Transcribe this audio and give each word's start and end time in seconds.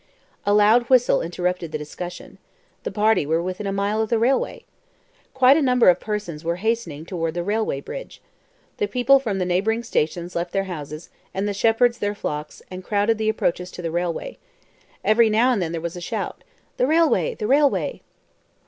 A 0.47 0.53
loud 0.55 0.89
whistle 0.89 1.21
interrupted 1.21 1.71
the 1.71 1.77
discussion. 1.77 2.39
The 2.81 2.89
party 2.91 3.23
were 3.23 3.39
within 3.39 3.67
a 3.67 3.71
mile 3.71 4.01
of 4.01 4.09
the 4.09 4.17
railway. 4.17 4.65
Quite 5.35 5.57
a 5.57 5.61
number 5.61 5.89
of 5.89 5.99
persons 5.99 6.43
were 6.43 6.55
hastening 6.55 7.05
toward 7.05 7.35
the 7.35 7.43
railway 7.43 7.81
bridge. 7.81 8.19
The 8.77 8.87
people 8.87 9.19
from 9.19 9.37
the 9.37 9.45
neighboring 9.45 9.83
stations 9.83 10.35
left 10.35 10.53
their 10.53 10.63
houses, 10.63 11.11
and 11.35 11.47
the 11.47 11.53
shepherds 11.53 11.99
their 11.99 12.15
flocks, 12.15 12.63
and 12.71 12.83
crowded 12.83 13.19
the 13.19 13.29
approaches 13.29 13.69
to 13.73 13.83
the 13.83 13.91
railway. 13.91 14.39
Every 15.05 15.29
now 15.29 15.51
and 15.51 15.61
then 15.61 15.71
there 15.71 15.79
was 15.81 15.95
a 15.95 16.01
shout, 16.01 16.43
"The 16.77 16.87
railway! 16.87 17.35
the 17.35 17.45
railway!" 17.45 18.01